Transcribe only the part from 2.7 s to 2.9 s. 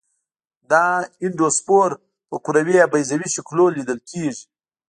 یا